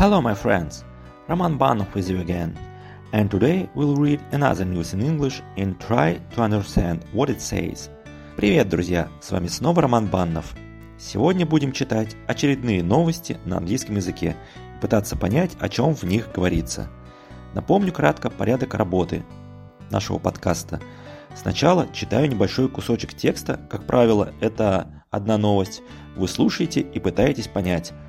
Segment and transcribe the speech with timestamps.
[0.00, 0.82] Hello, my friends.
[1.28, 2.56] Roman Banov with you again.
[3.12, 7.90] And today we'll read another news in English and try to understand what it says.
[8.34, 9.10] Привет, друзья!
[9.20, 10.54] С вами снова Роман Баннов.
[10.98, 14.36] Сегодня будем читать очередные новости на английском языке
[14.78, 16.88] и пытаться понять, о чем в них говорится.
[17.52, 19.22] Напомню кратко порядок работы
[19.90, 20.80] нашего подкаста.
[21.34, 25.82] Сначала читаю небольшой кусочек текста, как правило, это одна новость.
[26.16, 27.92] Вы слушаете и пытаетесь понять–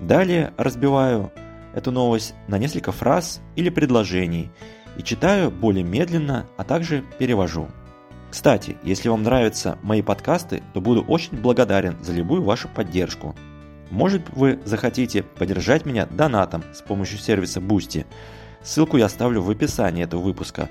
[0.00, 1.32] Далее разбиваю
[1.74, 4.50] эту новость на несколько фраз или предложений
[4.96, 7.68] и читаю более медленно, а также перевожу.
[8.30, 13.34] Кстати, если вам нравятся мои подкасты, то буду очень благодарен за любую вашу поддержку.
[13.90, 18.04] Может вы захотите поддержать меня донатом с помощью сервиса Boosty.
[18.62, 20.68] Ссылку я оставлю в описании этого выпуска.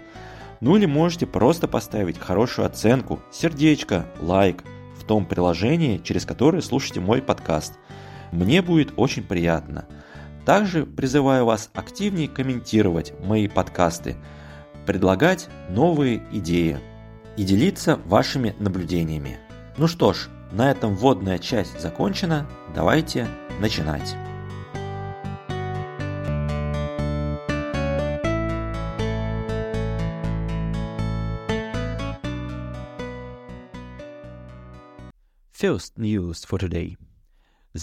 [0.60, 4.64] Ну или можете просто поставить хорошую оценку, сердечко, лайк
[5.00, 7.74] в том приложении, через которое слушаете мой подкаст–
[8.36, 9.86] мне будет очень приятно.
[10.46, 14.16] Также призываю вас активнее комментировать мои подкасты,
[14.86, 16.80] предлагать новые идеи
[17.38, 19.40] и делиться вашими наблюдениями.
[19.78, 22.48] Ну что ж, на этом вводная часть закончена.
[22.76, 23.28] Давайте
[23.60, 24.16] начинать.
[35.58, 36.96] First news for today.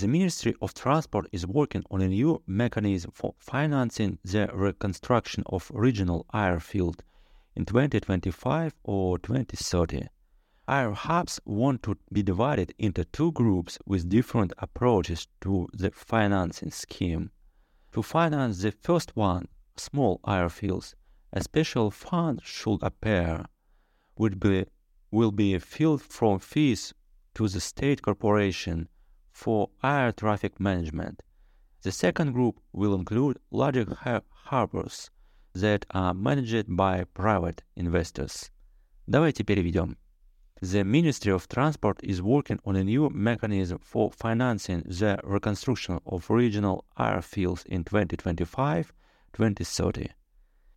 [0.00, 5.70] The Ministry of Transport is working on a new mechanism for financing the reconstruction of
[5.74, 7.04] regional airfield
[7.54, 10.06] in 2025 or 2030.
[10.66, 16.70] Air hubs want to be divided into two groups with different approaches to the financing
[16.70, 17.30] scheme.
[17.92, 19.46] To finance the first one,
[19.76, 20.94] small airfields,
[21.34, 23.44] a special fund should appear,
[24.14, 24.64] which be,
[25.10, 26.94] will be filled from fees
[27.34, 28.88] to the state corporation
[29.31, 31.21] for air traffic management.
[31.83, 35.11] The second group will include larger har- harbors
[35.53, 38.49] that are managed by private investors.
[39.07, 39.95] Давайте переведем.
[40.59, 46.27] The Ministry of Transport is working on a new mechanism for financing the reconstruction of
[46.31, 50.09] regional airfields in 2025-2030.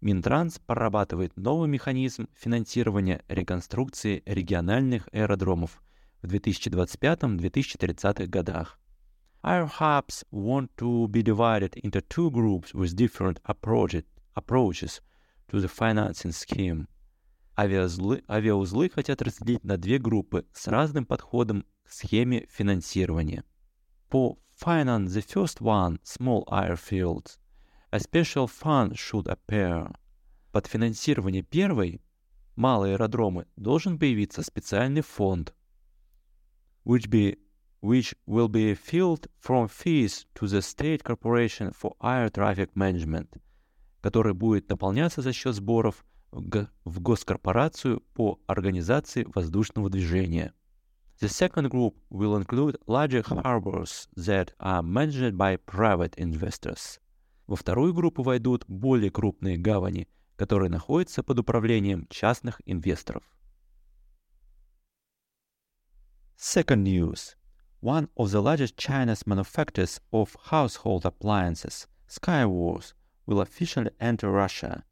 [0.03, 5.83] Минтранс прорабатывает новый механизм финансирования реконструкции региональных аэродромов
[6.26, 8.80] в 2025-2030 годах.
[9.44, 14.04] Air hubs want to be divided into two groups with different approach,
[14.36, 15.02] approaches
[15.48, 16.88] to the financing scheme.
[17.56, 23.44] Авиаузлы, авиаузлы хотят разделить на две группы с разным подходом к схеме финансирования.
[24.10, 27.38] For finance the first one, small airfields,
[27.92, 29.96] a special fund should appear.
[30.52, 32.02] Под финансирование первой,
[32.56, 35.54] малые аэродромы, должен появиться специальный фонд–
[36.86, 37.38] which be
[37.82, 43.38] which will be filled from fees to the State Corporation for Air Traffic Management,
[44.02, 50.54] который будет наполняться за счет сборов в, госкорпорацию по организации воздушного движения.
[51.22, 57.00] The second group will include larger harbors that are managed by private investors.
[57.48, 63.24] Во вторую группу войдут более крупные гавани, которые находятся под управлением частных инвесторов.
[66.45, 67.37] Second news.
[67.81, 72.93] One of the largest China's manufacturers of household appliances, Skywars,
[73.27, 74.85] will officially enter Russia.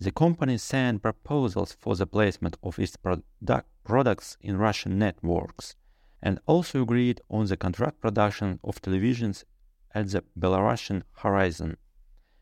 [0.00, 5.76] The company sent proposals for the placement of its product products in Russian networks
[6.22, 9.44] and also agreed on the contract production of televisions
[9.94, 11.76] at the Belarusian horizon.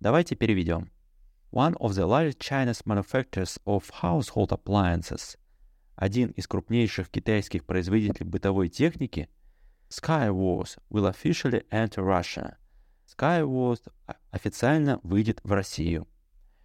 [0.03, 0.89] Давайте переведем.
[1.51, 5.37] One of the largest China's manufacturers of household appliances,
[5.96, 9.30] один из крупнейших китайских производителей бытовой техники,
[9.90, 12.56] Skywars will officially enter Russia.
[13.08, 13.82] Skywars
[14.32, 16.08] официально выйдет в Россию.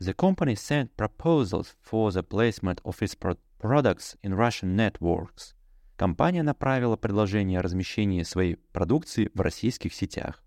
[0.01, 5.55] The company sent proposals for the placement of its products in Russian networks.
[5.97, 10.43] Компания направила предложение о размещении своей продукции в российских сетях.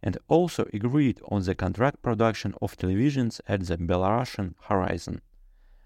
[0.00, 5.20] And also agreed on the contract production of televisions at the Belarusian horizon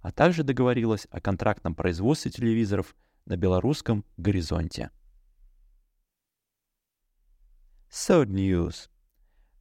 [0.07, 2.95] а также договорилась о контрактном производстве телевизоров
[3.25, 4.93] на белорусском горизонте.
[7.91, 8.89] Third news.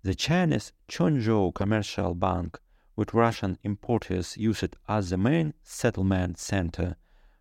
[0.03, 2.61] The Chinese Chongzhou Commercial Bank,
[2.93, 6.95] which Russian importers use it as the main settlement center,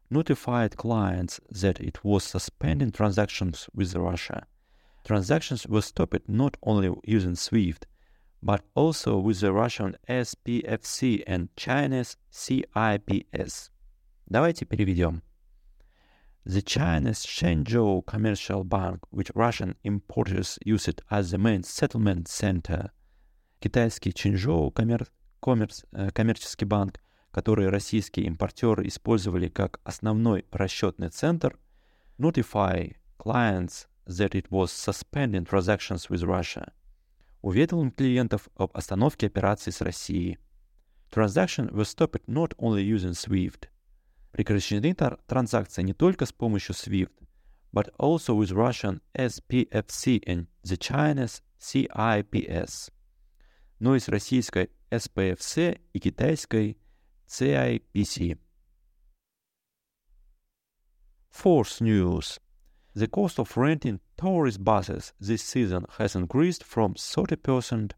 [0.08, 4.46] notified clients that it was suspending transactions with Russia.
[5.04, 7.86] Transactions were stopped not only using SWIFT,
[8.44, 13.69] but also with the Russian SPFC and Chinese CIPS.
[14.27, 15.21] Давайте переведем.
[16.45, 22.91] The Chinese Shenzhou Commercial Bank, which Russian importers use it as the main settlement center,
[23.59, 25.07] китайский Чинжоу коммер...
[25.41, 25.86] коммерс...
[25.91, 27.00] Э, коммерческий банк,
[27.31, 31.59] который российские импортеры использовали как основной расчетный центр,
[32.18, 36.71] notify clients that it was suspending transactions with Russia.
[37.44, 40.38] Уведомил клиентов об остановке операций с Россией.
[41.11, 43.69] Transaction was stopped not only using SWIFT.
[44.32, 47.12] Прекращены транзакции не только с помощью SWIFT,
[47.70, 52.91] but also with Russian SPFC and the Chinese CIPS,
[53.79, 56.79] но и с российской SPFC и китайской
[57.29, 58.38] CIPC.
[61.31, 62.40] Fourth news.
[62.95, 67.91] The cost of renting tourist buses this season has increased from 30%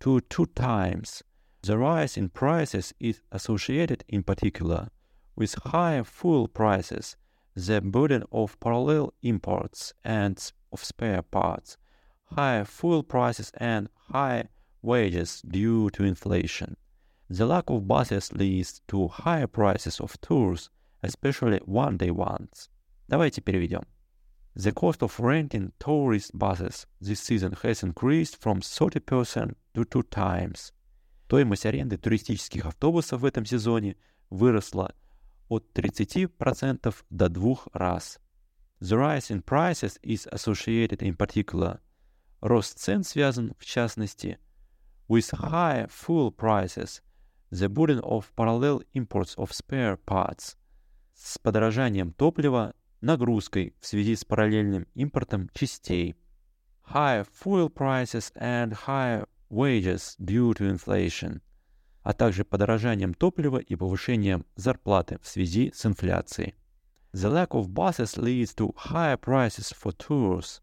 [0.00, 1.22] to two times.
[1.62, 4.90] The rise in prices is associated in particular
[5.34, 7.16] with higher fuel prices,
[7.54, 10.36] the burden of parallel imports and
[10.72, 11.78] of spare parts,
[12.26, 14.48] higher fuel prices and high
[14.82, 16.76] wages due to inflation.
[17.30, 20.68] The lack of buses leads to higher prices of tours,
[21.02, 22.68] especially one-day ones.
[23.08, 23.84] Давайте переведем.
[24.55, 30.73] The cost of renting tourist buses this season has increased from 30% to two times.
[31.27, 33.95] Стоимость аренды туристических автобусов в этом сезоне
[34.31, 34.95] выросла
[35.47, 38.19] от 30% до двух раз.
[38.81, 41.79] The rise in prices is associated in particular.
[42.41, 44.39] Рост цен связан, в частности,
[45.07, 47.01] with high fuel prices,
[47.51, 50.55] the burden of parallel imports of spare parts,
[51.13, 56.15] с подорожанием топлива, нагрузкой в связи с параллельным импортом частей.
[56.91, 61.41] High fuel prices and high wages due to inflation,
[62.03, 66.55] а также подорожанием топлива и повышением зарплаты в связи с инфляцией.
[67.13, 70.61] The lack of buses leads to higher prices for tours,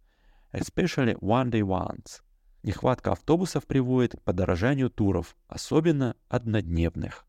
[0.52, 2.22] especially one-day ones.
[2.62, 7.24] Нехватка автобусов приводит к подорожанию туров, особенно однодневных.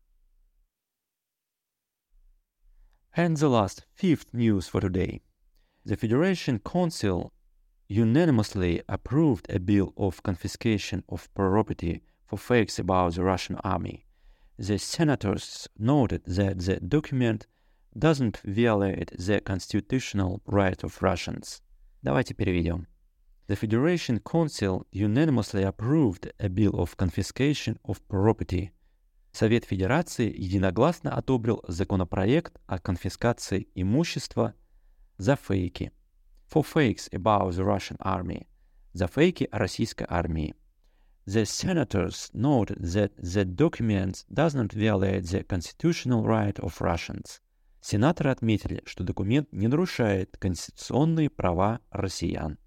[3.17, 5.21] And the last, fifth news for today.
[5.85, 7.31] The Federation Council
[7.87, 14.05] unanimously approved a bill of confiscation of property for fakes about the Russian army.
[14.57, 17.47] The senators noted that the document
[17.97, 21.61] doesn't violate the constitutional right of Russians.
[22.03, 22.85] Давайте переведем.
[23.47, 28.71] The Federation Council unanimously approved a bill of confiscation of property.
[29.38, 34.54] Совет Федерации единогласно одобрил законопроект о конфискации имущества
[35.16, 35.92] за фейки
[36.52, 38.48] for fakes about the Russian army,
[38.94, 40.56] за фейки о российской армии.
[41.26, 47.40] The senators noted that the document does not violate the constitutional right of Russians.
[47.80, 52.58] Сенаторы отметили, что документ не нарушает конституционные права россиян.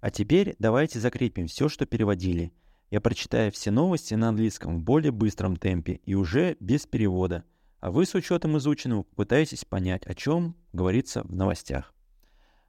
[0.00, 2.52] А теперь давайте закрепим все, что переводили.
[2.90, 7.44] Я прочитаю все новости на английском в более быстром темпе и уже без перевода–
[7.80, 11.94] а вы с учетом изученного попытаетесь понять, о чем говорится в новостях.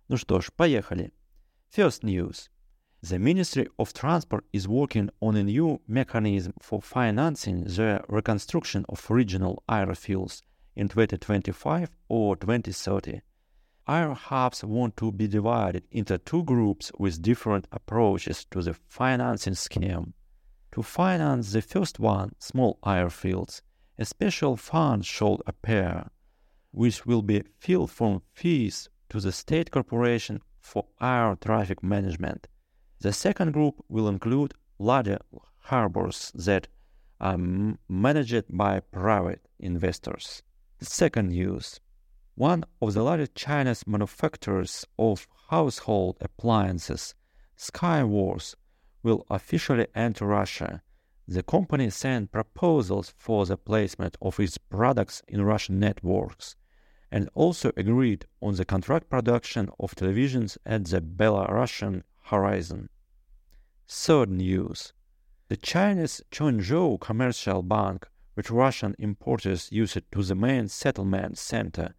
[0.08, 1.12] Ну что ж, поехали.
[1.76, 2.50] First news.
[3.02, 9.04] The Ministry of Transport is working on a new mechanism for financing the reconstruction of
[9.10, 10.44] regional airfields
[10.76, 13.22] in 2025 or 2030.
[13.90, 19.56] Air hubs want to be divided into two groups with different approaches to the financing
[19.56, 20.14] scheme.
[20.74, 23.62] To finance the first one, small airfields,
[23.98, 26.08] a special fund shall appear,
[26.70, 32.48] which will be filled from fees to the State Corporation for Air Traffic Management.
[33.00, 35.18] The second group will include larger
[35.62, 36.68] harbors that
[37.20, 37.40] are
[37.90, 40.44] managed by private investors.
[40.80, 41.80] Second use.
[42.40, 47.14] One of the largest Chinese manufacturers of household appliances,
[47.58, 48.56] Skywars,
[49.04, 50.82] will officially enter Russia
[51.28, 56.56] the company sent proposals for the placement of its products in Russian networks
[57.12, 62.88] and also agreed on the contract production of televisions at the Belarusian horizon.
[63.86, 64.94] Third news.
[65.50, 71.96] The Chinese Chongzhou Commercial Bank, which Russian importers used to the main settlement center,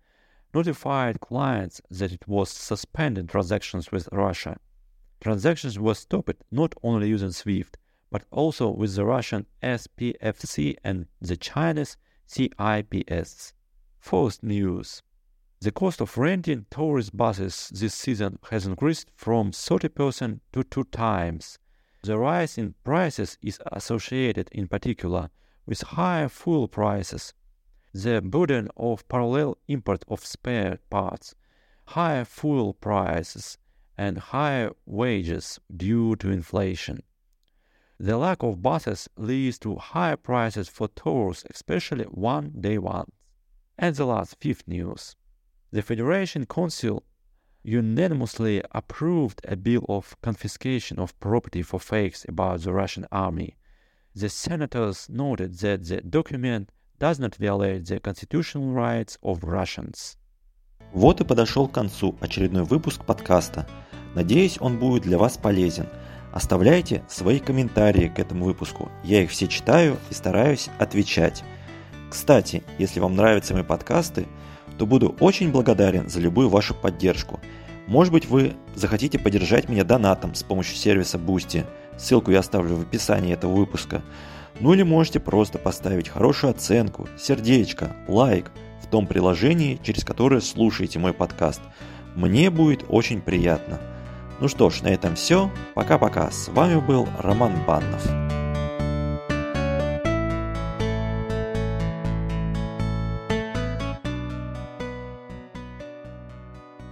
[0.55, 4.59] notified clients that it was suspending transactions with Russia.
[5.21, 7.77] Transactions were stopped not only using SWIFT,
[8.11, 13.53] but also with the Russian SPFC and the Chinese CIPS.
[13.99, 15.03] Fourth news.
[15.61, 21.59] The cost of renting tourist buses this season has increased from 30% to two times.
[22.03, 25.29] The rise in prices is associated in particular
[25.67, 27.35] with higher fuel prices,
[27.93, 31.35] the burden of parallel import of spare parts,
[31.87, 33.59] higher fuel prices,
[33.99, 37.01] and higher wages due to inflation.
[37.99, 43.13] The lack of buses leads to higher prices for tours, especially one-day ones.
[43.77, 45.17] And the last fifth news.
[45.71, 47.03] The Federation Council
[47.63, 53.57] unanimously approved a bill of confiscation of property for fakes about the Russian army.
[54.15, 60.17] The senators noted that the document does not violate the constitutional rights of Russians.
[60.93, 63.67] Вот и подошел к концу очередной выпуск подкаста.
[64.15, 65.87] Надеюсь, он будет для вас полезен.
[66.33, 68.91] Оставляйте свои комментарии к этому выпуску.
[69.03, 71.43] Я их все читаю и стараюсь отвечать.
[72.11, 74.27] Кстати, если вам нравятся мои подкасты,
[74.79, 77.41] то буду очень благодарен за любую вашу поддержку.
[77.87, 81.65] Может быть вы захотите поддержать меня донатом с помощью сервиса Boosty.
[81.97, 84.03] Ссылку я оставлю в описании этого выпуска.
[84.61, 88.51] Ну или можете просто поставить хорошую оценку, сердечко, лайк
[88.83, 91.63] в том приложении, через которое слушаете мой подкаст.
[92.15, 93.81] Мне будет очень приятно.
[94.41, 95.51] Ну что ж, на этом все.
[95.75, 96.31] Пока-пока.
[96.31, 98.50] С вами был Роман Баннов.